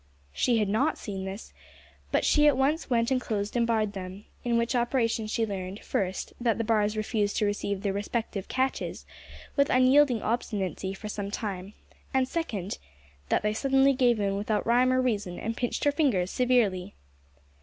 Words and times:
She 0.33 0.57
had 0.57 0.67
not 0.67 0.97
seen 0.97 1.25
this, 1.25 1.53
but 2.11 2.25
she 2.25 2.47
at 2.47 2.57
once 2.57 2.89
went 2.89 3.11
and 3.11 3.21
closed 3.21 3.55
and 3.55 3.67
barred 3.67 3.93
them, 3.93 4.25
in 4.43 4.57
which 4.57 4.73
operation 4.73 5.27
she 5.27 5.45
learned, 5.45 5.81
first, 5.81 6.33
that 6.41 6.57
the 6.57 6.63
bars 6.63 6.97
refused 6.97 7.37
to 7.37 7.45
receive 7.45 7.83
their 7.83 7.93
respective 7.93 8.47
"catches," 8.47 9.05
with 9.55 9.69
unyielding 9.69 10.23
obstinacy 10.23 10.95
for 10.95 11.07
some 11.07 11.29
time; 11.29 11.73
and, 12.15 12.27
second, 12.27 12.79
that 13.29 13.43
they 13.43 13.53
suddenly 13.53 13.93
gave 13.93 14.19
in 14.19 14.37
without 14.37 14.65
rhyme 14.65 14.91
or 14.91 14.99
reason 15.03 15.37
and 15.37 15.55
pinched 15.55 15.83
her 15.83 15.91
fingers 15.91 16.31
severely. 16.31 16.95